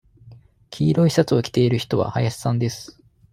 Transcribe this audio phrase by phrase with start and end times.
[0.71, 2.99] 黄色いシャツを着ている人は林さんです。